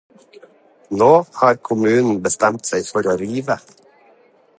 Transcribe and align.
Nå 1.01 1.09
har 1.41 1.59
kommunen 1.69 2.17
bestemt 2.29 2.71
seg 2.73 2.89
for 2.93 3.11
å 3.13 3.15
rive. 3.23 3.59